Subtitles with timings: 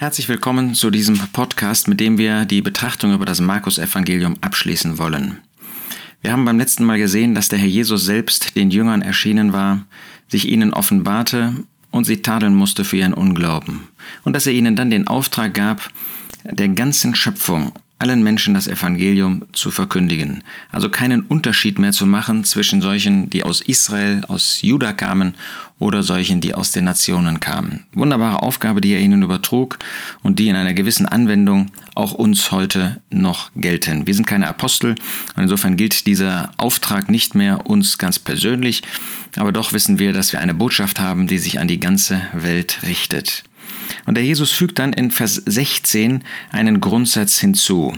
[0.00, 5.42] Herzlich willkommen zu diesem Podcast, mit dem wir die Betrachtung über das Markus-Evangelium abschließen wollen.
[6.22, 9.84] Wir haben beim letzten Mal gesehen, dass der Herr Jesus selbst den Jüngern erschienen war,
[10.26, 11.52] sich ihnen offenbarte
[11.90, 13.88] und sie tadeln musste für ihren Unglauben.
[14.24, 15.90] Und dass er ihnen dann den Auftrag gab,
[16.44, 20.42] der ganzen Schöpfung allen Menschen das Evangelium zu verkündigen.
[20.72, 25.34] Also keinen Unterschied mehr zu machen zwischen solchen, die aus Israel, aus Juda kamen
[25.78, 27.84] oder solchen, die aus den Nationen kamen.
[27.92, 29.78] Wunderbare Aufgabe, die er ihnen übertrug
[30.22, 34.06] und die in einer gewissen Anwendung auch uns heute noch gelten.
[34.06, 34.94] Wir sind keine Apostel
[35.36, 38.82] und insofern gilt dieser Auftrag nicht mehr uns ganz persönlich,
[39.36, 42.80] aber doch wissen wir, dass wir eine Botschaft haben, die sich an die ganze Welt
[42.82, 43.44] richtet.
[44.06, 47.96] Und der Jesus fügt dann in Vers 16 einen Grundsatz hinzu,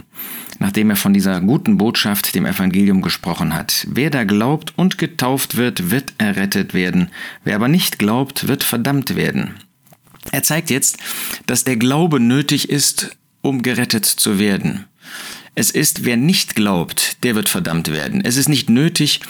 [0.59, 3.87] nachdem er von dieser guten Botschaft, dem Evangelium, gesprochen hat.
[3.91, 7.10] Wer da glaubt und getauft wird, wird errettet werden.
[7.45, 9.55] Wer aber nicht glaubt, wird verdammt werden.
[10.30, 10.98] Er zeigt jetzt,
[11.46, 14.84] dass der Glaube nötig ist, um gerettet zu werden.
[15.54, 18.24] Es ist, wer nicht glaubt, der wird verdammt werden.
[18.24, 19.21] Es ist nicht nötig,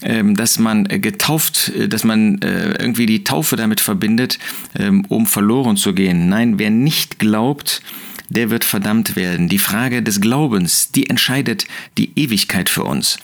[0.00, 4.38] dass man äh, getauft, äh, dass man äh, irgendwie die Taufe damit verbindet,
[4.78, 6.28] ähm, um verloren zu gehen.
[6.28, 7.82] Nein, wer nicht glaubt,
[8.28, 9.48] der wird verdammt werden.
[9.48, 13.18] Die Frage des Glaubens, die entscheidet die Ewigkeit für uns.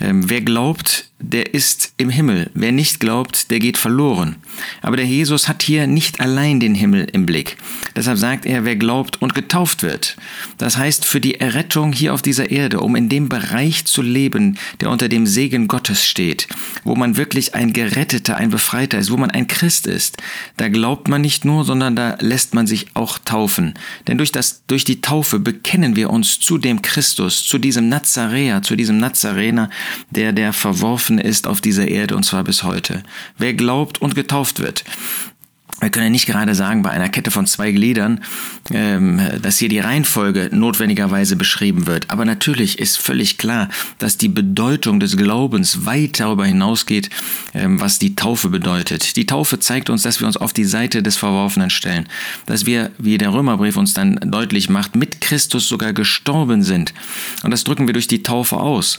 [0.00, 2.50] Ähm, wer glaubt, der ist im Himmel.
[2.54, 4.36] Wer nicht glaubt, der geht verloren.
[4.82, 7.56] Aber der Jesus hat hier nicht allein den Himmel im Blick.
[7.96, 10.16] Deshalb sagt er, wer glaubt und getauft wird.
[10.58, 14.58] Das heißt, für die Errettung hier auf dieser Erde, um in dem Bereich zu leben,
[14.80, 16.46] der unter dem Segen Gottes steht,
[16.84, 20.18] wo man wirklich ein Geretteter, ein Befreiter ist, wo man ein Christ ist,
[20.56, 23.74] da glaubt man nicht nur, sondern da lässt man sich auch taufen.
[24.06, 28.62] Denn durch, das, durch die Taufe bekennen wir uns zu dem Christus, zu diesem Nazaräer,
[28.62, 29.68] zu diesem Nazarener,
[30.10, 33.02] der der verworfen geschaffen ist auf dieser Erde und zwar bis heute.
[33.38, 34.84] Wer glaubt und getauft wird.
[35.80, 38.20] Wir können ja nicht gerade sagen, bei einer Kette von zwei Gliedern,
[38.72, 42.10] ähm, dass hier die Reihenfolge notwendigerweise beschrieben wird.
[42.10, 43.68] Aber natürlich ist völlig klar,
[44.00, 47.10] dass die Bedeutung des Glaubens weit darüber hinausgeht,
[47.54, 49.14] ähm, was die Taufe bedeutet.
[49.14, 52.08] Die Taufe zeigt uns, dass wir uns auf die Seite des Verworfenen stellen.
[52.46, 56.92] Dass wir, wie der Römerbrief uns dann deutlich macht, mit Christus sogar gestorben sind.
[57.44, 58.98] Und das drücken wir durch die Taufe aus.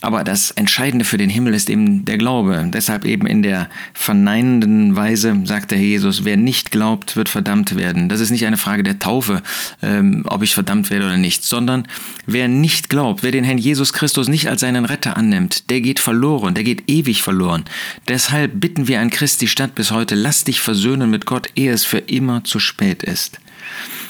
[0.00, 2.68] Aber das Entscheidende für den Himmel ist eben der Glaube.
[2.72, 8.08] Deshalb eben in der verneinenden Weise sagt der Jesus, wer nicht glaubt, wird verdammt werden.
[8.08, 9.42] Das ist nicht eine Frage der Taufe,
[9.82, 11.86] ähm, ob ich verdammt werde oder nicht, sondern
[12.26, 16.00] wer nicht glaubt, wer den Herrn Jesus Christus nicht als seinen Retter annimmt, der geht
[16.00, 17.64] verloren, der geht ewig verloren.
[18.08, 21.84] Deshalb bitten wir an Christi Stadt bis heute, lass dich versöhnen mit Gott, ehe es
[21.84, 23.38] für immer zu spät ist.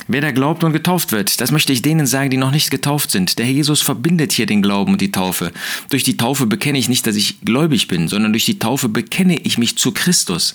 [0.06, 3.10] Wer da glaubt und getauft wird, das möchte ich denen sagen, die noch nicht getauft
[3.10, 3.38] sind.
[3.38, 5.50] Der Herr Jesus verbindet hier den Glauben und die Taufe.
[5.88, 9.38] Durch die Taufe bekenne ich nicht, dass ich gläubig bin, sondern durch die Taufe bekenne
[9.38, 10.54] ich mich zu Christus.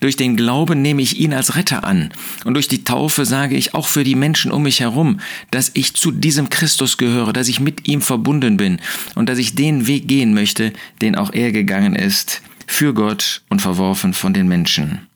[0.00, 2.10] Durch den Glauben nehme ich ihn als Retter an.
[2.44, 5.20] Und durch die Taufe sage ich auch für die Menschen um mich herum,
[5.52, 8.80] dass ich zu diesem Christus gehöre, dass ich mit ihm verbunden bin
[9.14, 13.62] und dass ich den Weg gehen möchte, den auch er gegangen ist, für Gott und
[13.62, 15.09] verworfen von den Menschen.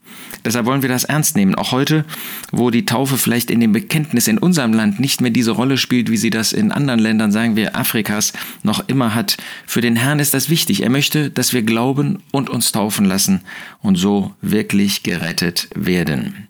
[0.44, 1.54] Deshalb wollen wir das ernst nehmen.
[1.54, 2.04] Auch heute,
[2.52, 6.10] wo die Taufe vielleicht in dem Bekenntnis in unserem Land nicht mehr diese Rolle spielt,
[6.10, 9.36] wie sie das in anderen Ländern, sagen wir, Afrikas noch immer hat.
[9.66, 10.82] Für den Herrn ist das wichtig.
[10.82, 13.40] Er möchte, dass wir glauben und uns taufen lassen
[13.80, 16.48] und so wirklich gerettet werden.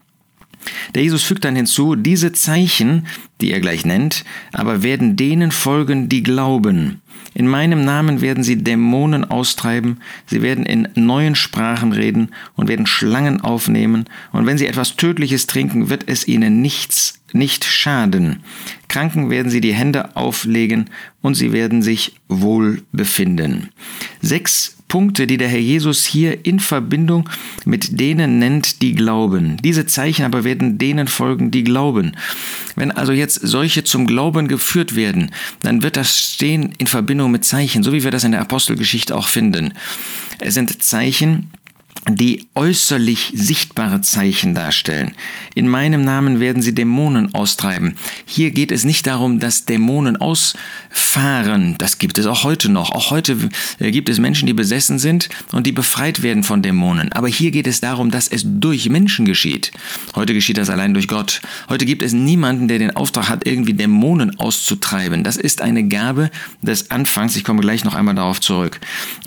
[0.95, 3.06] Der Jesus fügt dann hinzu, diese Zeichen,
[3.41, 7.01] die er gleich nennt, aber werden denen folgen, die glauben.
[7.34, 12.87] In meinem Namen werden sie Dämonen austreiben, sie werden in neuen Sprachen reden und werden
[12.87, 18.45] Schlangen aufnehmen, und wenn sie etwas Tödliches trinken, wird es ihnen nichts, nicht schaden.
[18.89, 20.91] Kranken werden sie die Hände auflegen
[21.21, 23.71] und sie werden sich wohl befinden.
[24.22, 27.28] Sechs Punkte, die der Herr Jesus hier in Verbindung
[27.65, 29.56] mit denen nennt, die glauben.
[29.65, 32.12] Diese Zeichen aber werden denen folgen, die glauben.
[32.76, 35.30] Wenn also jetzt solche zum Glauben geführt werden,
[35.62, 39.16] dann wird das stehen in Verbindung mit Zeichen, so wie wir das in der Apostelgeschichte
[39.16, 39.74] auch finden.
[40.40, 41.50] Es sind Zeichen,
[42.09, 45.12] die äußerlich sichtbare Zeichen darstellen.
[45.54, 47.97] In meinem Namen werden sie Dämonen austreiben.
[48.27, 51.77] Hier geht es nicht darum, dass Dämonen ausfahren.
[51.78, 52.92] Das gibt es auch heute noch.
[52.92, 53.39] Auch heute
[53.78, 57.10] äh, gibt es Menschen, die besessen sind und die befreit werden von Dämonen.
[57.12, 59.72] Aber hier geht es darum, dass es durch Menschen geschieht.
[60.15, 61.41] Heute geschieht das allein durch Gott.
[61.71, 65.24] Heute gibt es niemanden, der den Auftrag hat, irgendwie Dämonen auszutreiben.
[65.24, 66.30] Das ist eine Gabe
[66.60, 67.34] des Anfangs.
[67.36, 68.78] Ich komme gleich noch einmal darauf zurück.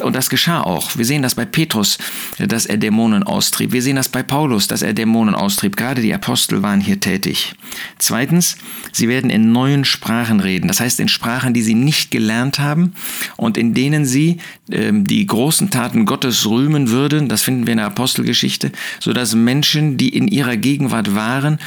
[0.04, 0.96] Und das geschah auch.
[0.96, 1.98] Wir sehen das bei Petrus,
[2.38, 3.72] dass er Dämonen austrieb.
[3.72, 5.76] Wir sehen das bei Paulus, dass er Dämonen austrieb.
[5.76, 7.56] Gerade die Apostel waren hier tätig.
[7.98, 8.58] Zweitens,
[8.92, 10.68] sie werden in neuen Sprachen reden.
[10.68, 12.94] Das heißt in Sprachen, die sie nicht gelernt haben
[13.36, 14.38] und in denen sie
[14.70, 17.30] äh, die großen Taten Gottes rühmen würden.
[17.30, 21.60] Das finden wir in der Apostelgeschichte, sodass Menschen, die in ihrer Gegenwart waren,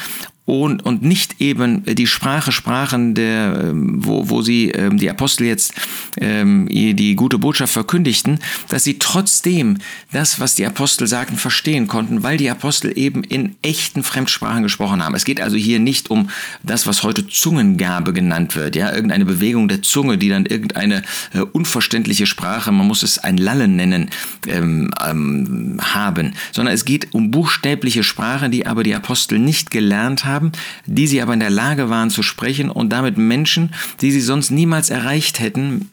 [0.51, 5.47] und, und nicht eben die Sprache sprachen, der, ähm, wo, wo sie ähm, die Apostel
[5.47, 5.75] jetzt
[6.17, 9.79] ähm, die gute Botschaft verkündigten, dass sie trotzdem
[10.11, 15.05] das, was die Apostel sagten, verstehen konnten, weil die Apostel eben in echten Fremdsprachen gesprochen
[15.05, 15.15] haben.
[15.15, 16.31] Es geht also hier nicht um
[16.65, 21.03] das, was heute Zungengabe genannt wird, ja, irgendeine Bewegung der Zunge, die dann irgendeine
[21.33, 24.11] äh, unverständliche Sprache, man muss es ein Lallen nennen,
[24.49, 30.25] ähm, ähm, haben, sondern es geht um buchstäbliche Sprache, die aber die Apostel nicht gelernt
[30.25, 30.53] haben haben,
[30.87, 34.51] die sie aber in der Lage waren zu sprechen und damit Menschen, die sie sonst
[34.51, 35.91] niemals erreicht hätten,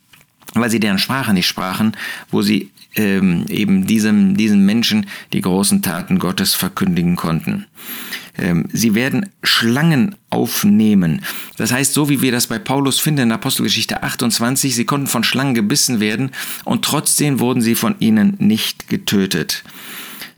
[0.54, 1.98] weil sie deren Sprache nicht sprachen,
[2.32, 7.66] wo sie ähm, eben diesem, diesen Menschen die großen Taten Gottes verkündigen konnten.
[8.38, 11.22] Ähm, sie werden Schlangen aufnehmen.
[11.58, 15.24] Das heißt, so wie wir das bei Paulus finden in Apostelgeschichte 28, sie konnten von
[15.24, 16.32] Schlangen gebissen werden
[16.64, 19.64] und trotzdem wurden sie von ihnen nicht getötet.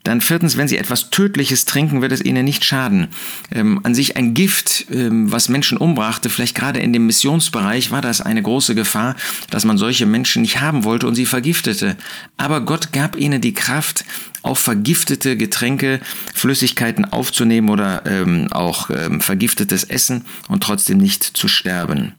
[0.04, 3.10] Dann viertens, wenn sie etwas Tödliches trinken, wird es ihnen nicht schaden.
[3.52, 8.02] Ähm, an sich ein Gift, ähm, was Menschen umbrachte, vielleicht gerade in dem Missionsbereich war
[8.02, 9.16] das eine große Gefahr,
[9.50, 11.98] dass man solche Menschen nicht haben wollte und sie vergiftete.
[12.38, 14.06] Aber Gott gab ihnen die Kraft,
[14.42, 16.00] auch vergiftete Getränke,
[16.34, 22.14] Flüssigkeiten aufzunehmen oder ähm, auch ähm, vergiftetes Essen und trotzdem nicht zu sterben.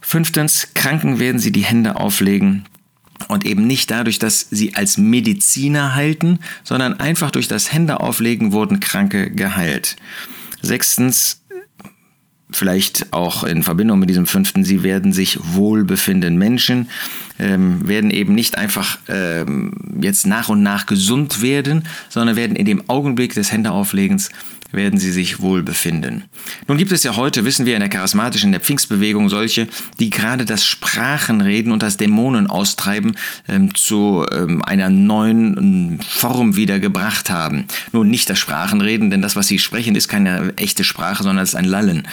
[0.00, 2.64] Fünftens, Kranken werden sie die Hände auflegen
[3.26, 8.80] und eben nicht dadurch, dass sie als Mediziner heilten, sondern einfach durch das Händeauflegen wurden
[8.80, 9.96] Kranke geheilt.
[10.62, 11.42] Sechstens,
[12.50, 16.38] vielleicht auch in Verbindung mit diesem fünften, sie werden sich wohlbefinden.
[16.38, 16.88] Menschen
[17.38, 22.64] ähm, werden eben nicht einfach ähm, jetzt nach und nach gesund werden, sondern werden in
[22.64, 24.30] dem Augenblick des Händeauflegens
[24.70, 26.24] werden sie sich wohl befinden.
[26.66, 29.66] Nun gibt es ja heute, wissen wir, in der charismatischen, in der Pfingstbewegung solche,
[29.98, 33.16] die gerade das Sprachenreden und das Dämonen austreiben
[33.48, 37.64] ähm, zu ähm, einer neuen ähm, Form wieder gebracht haben.
[37.92, 41.50] Nun nicht das Sprachenreden, denn das, was sie sprechen, ist keine echte Sprache, sondern es
[41.50, 42.06] ist ein Lallen.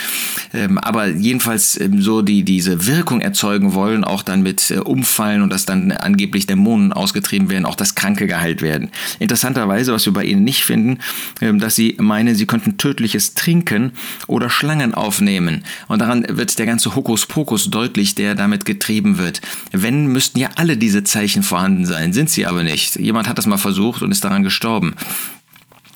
[0.54, 5.42] Ähm, aber jedenfalls ähm, so die diese Wirkung erzeugen wollen, auch dann mit äh, Umfallen
[5.42, 8.90] und dass dann angeblich Dämonen ausgetrieben werden, auch das Kranke geheilt werden.
[9.20, 11.00] Interessanterweise, was wir bei ihnen nicht finden,
[11.42, 13.92] ähm, dass sie meinen, sie sie könnten tödliches trinken
[14.28, 15.64] oder Schlangen aufnehmen.
[15.88, 19.42] Und daran wird der ganze Hokuspokus deutlich, der damit getrieben wird.
[19.72, 22.98] Wenn, müssten ja alle diese Zeichen vorhanden sein, sind sie aber nicht.
[22.98, 24.96] Jemand hat das mal versucht und ist daran gestorben.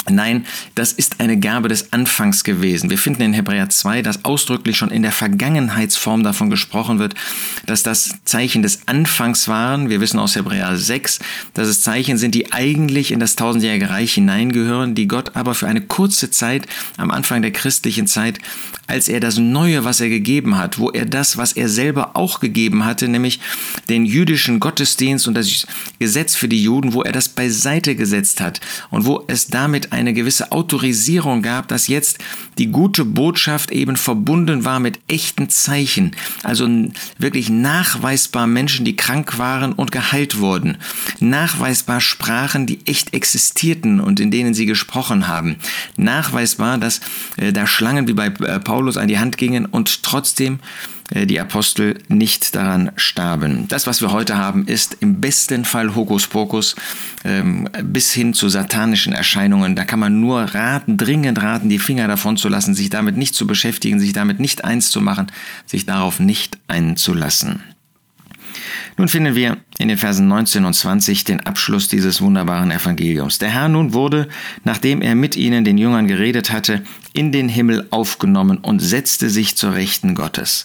[0.09, 0.45] Nein,
[0.75, 2.89] das ist eine Gabe des Anfangs gewesen.
[2.89, 7.15] Wir finden in Hebräer 2, dass ausdrücklich schon in der Vergangenheitsform davon gesprochen wird,
[7.65, 9.89] dass das Zeichen des Anfangs waren.
[9.89, 11.19] Wir wissen aus Hebräer 6,
[11.53, 15.67] dass es Zeichen sind, die eigentlich in das tausendjährige Reich hineingehören, die Gott aber für
[15.67, 16.65] eine kurze Zeit
[16.97, 18.39] am Anfang der christlichen Zeit,
[18.89, 22.39] als er das Neue, was er gegeben hat, wo er das, was er selber auch
[22.39, 23.39] gegeben hatte, nämlich
[23.87, 25.67] den jüdischen Gottesdienst und das
[25.99, 28.59] Gesetz für die Juden, wo er das beiseite gesetzt hat
[28.89, 32.17] und wo es damit eine gewisse Autorisierung gab, dass jetzt
[32.57, 36.11] die gute Botschaft eben verbunden war mit echten Zeichen,
[36.43, 36.67] also
[37.17, 40.77] wirklich nachweisbar Menschen, die krank waren und geheilt wurden,
[41.19, 45.57] nachweisbar Sprachen, die echt existierten und in denen sie gesprochen haben,
[45.95, 47.01] nachweisbar, dass
[47.37, 50.59] äh, da Schlangen wie bei äh, Paulus an die Hand gingen und trotzdem
[51.09, 53.67] äh, die Apostel nicht daran starben.
[53.67, 56.77] Das, was wir heute haben, ist im besten Fall Hokuspokus
[57.25, 59.75] ähm, bis hin zu satanischen Erscheinungen.
[59.75, 63.35] Da kann man nur raten, dringend raten, die Finger davon zu lassen, sich damit nicht
[63.35, 65.29] zu beschäftigen, sich damit nicht eins zu machen,
[65.65, 67.61] sich darauf nicht einzulassen.
[68.99, 73.39] Nun finden wir in den Versen 19 und 20 den Abschluss dieses wunderbaren Evangeliums.
[73.39, 74.27] Der Herr nun wurde,
[74.65, 76.83] nachdem er mit ihnen, den Jüngern, geredet hatte,
[77.19, 80.63] in den Himmel aufgenommen und setzte sich zur Rechten Gottes.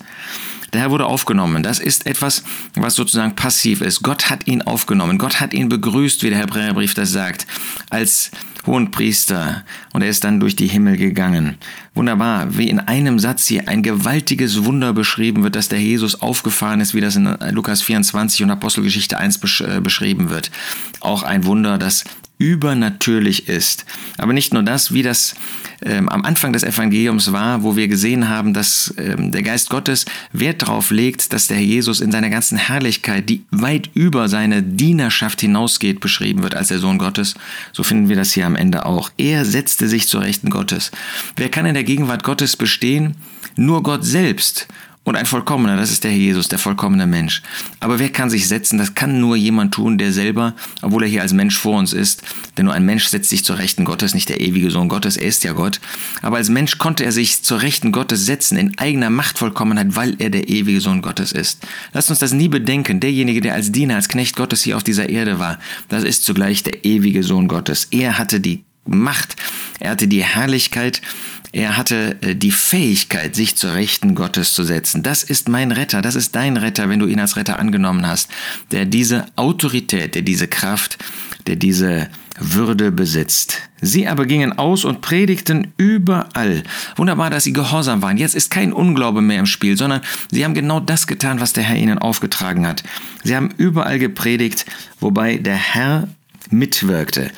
[0.73, 1.65] Der Herr wurde aufgenommen.
[1.65, 2.45] Das ist etwas,
[2.77, 4.05] was sozusagen passiv ist.
[4.05, 5.19] Gott hat ihn aufgenommen.
[5.19, 7.49] Gott hat ihn begrüßt, wie der Hebräerbrief das sagt,
[7.91, 8.31] als
[8.67, 11.59] hohen Priester und er ist dann durch die Himmel gegangen.
[11.93, 16.81] Wunderbar, wie in einem Satz hier ein gewaltiges Wunder beschrieben wird, dass der Jesus aufgefahren
[16.81, 20.51] ist, wie das in Lukas 24 und Apostelgeschichte 1 äh, beschrieben wird.
[21.01, 22.05] Auch ein Wunder, das
[22.39, 23.85] übernatürlich ist.
[24.19, 25.35] Aber nicht nur das, wie das
[25.83, 30.05] ähm, am Anfang des Evangeliums war, wo wir gesehen haben, dass ähm, der Geist Gottes
[30.33, 34.63] Wert darauf legt, dass der Herr Jesus in seiner ganzen Herrlichkeit, die weit über seine
[34.63, 37.35] Dienerschaft hinausgeht, beschrieben wird als der Sohn Gottes.
[37.73, 39.11] So finden wir das hier am Ende auch.
[39.17, 40.91] Er setzte sich zur Rechten Gottes.
[41.37, 43.17] Wer kann in der Gegenwart Gottes bestehen?
[43.57, 44.67] Nur Gott selbst
[45.05, 47.43] und ein Vollkommener, das ist der Jesus, der vollkommene Mensch.
[47.81, 48.79] Aber wer kann sich setzen?
[48.79, 52.23] Das kann nur jemand tun, der selber, obwohl er hier als Mensch vor uns ist,
[52.57, 55.29] denn nur ein Mensch setzt sich zur Rechten Gottes, nicht der ewige Sohn Gottes, er
[55.29, 55.81] ist ja Gott.
[56.23, 60.31] Aber als Mensch konnte er sich zur Rechten Gottes setzen, in eigener Machtvollkommenheit, weil er
[60.31, 61.61] der ewige Sohn Gottes ist.
[61.93, 63.01] Lasst uns das nie bedenken.
[63.01, 65.59] Derjenige, der als Diener, als Knecht Gottes hier auf dieser Erde war,
[65.89, 67.89] das ist zugleich der ewige Sohn Gottes.
[67.91, 69.37] Er hatte die Macht,
[69.81, 71.01] er hatte die Herrlichkeit,
[71.53, 75.03] er hatte äh, die Fähigkeit, sich zur Rechten Gottes zu setzen.
[75.03, 78.29] Das ist mein Retter, das ist dein Retter, wenn du ihn als Retter angenommen hast,
[78.73, 80.99] der diese Autorität, der diese Kraft,
[81.47, 82.09] der diese
[82.41, 83.61] würde besitzt.
[83.81, 86.65] Sie aber gingen aus und predigten überall.
[86.97, 88.17] Wunderbar, dass sie gehorsam waren.
[88.17, 90.01] Jetzt ist kein Unglaube mehr im Spiel, sondern
[90.33, 92.83] sie haben genau das getan, was der Herr ihnen aufgetragen hat.
[93.23, 94.67] Sie haben überall gepredigt,
[94.99, 96.09] wobei der Herr
[96.51, 97.31] mitwirkte.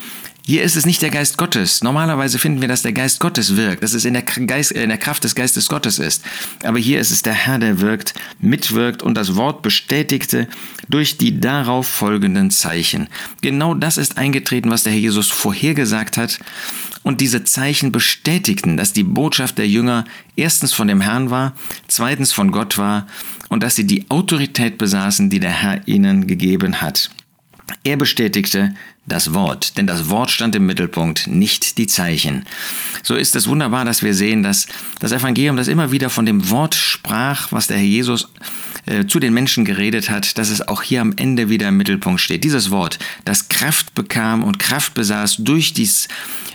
[0.49, 1.83] Hier ist es nicht der Geist Gottes.
[1.83, 4.97] Normalerweise finden wir, dass der Geist Gottes wirkt, dass es in der, Geist, in der
[4.97, 6.23] Kraft des Geistes Gottes ist.
[6.63, 10.47] Aber hier ist es der Herr, der wirkt, mitwirkt und das Wort bestätigte
[10.89, 13.09] durch die darauf folgenden Zeichen.
[13.41, 16.39] Genau das ist eingetreten, was der Herr Jesus vorhergesagt hat.
[17.03, 20.05] Und diese Zeichen bestätigten, dass die Botschaft der Jünger
[20.37, 21.55] erstens von dem Herrn war,
[21.89, 23.09] zweitens von Gott war
[23.49, 27.11] und dass sie die Autorität besaßen, die der Herr ihnen gegeben hat.
[27.83, 28.75] Er bestätigte
[29.07, 32.45] das Wort, denn das Wort stand im Mittelpunkt, nicht die Zeichen.
[33.03, 34.67] So ist es wunderbar, dass wir sehen, dass
[34.99, 38.29] das Evangelium, das immer wieder von dem Wort sprach, was der Herr Jesus
[38.87, 42.21] äh, zu den Menschen geredet hat, dass es auch hier am Ende wieder im Mittelpunkt
[42.21, 42.45] steht.
[42.45, 46.09] Dieses Wort, das Kraft bekam und Kraft besaß durch, dies,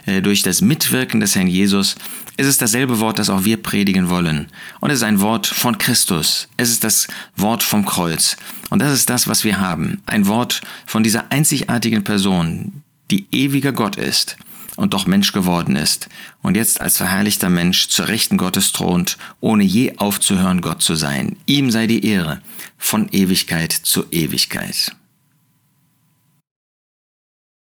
[0.05, 1.95] äh, durch das Mitwirken des Herrn Jesus,
[2.37, 4.47] es ist dasselbe Wort, das auch wir predigen wollen.
[4.79, 6.47] Und es ist ein Wort von Christus.
[6.57, 8.37] Es ist das Wort vom Kreuz.
[8.69, 10.01] Und das ist das, was wir haben.
[10.05, 14.37] Ein Wort von dieser einzigartigen Person, die ewiger Gott ist
[14.77, 16.07] und doch Mensch geworden ist
[16.41, 21.35] und jetzt als verherrlichter Mensch zur Rechten Gottes thront, ohne je aufzuhören, Gott zu sein.
[21.45, 22.41] Ihm sei die Ehre
[22.77, 24.95] von Ewigkeit zu Ewigkeit.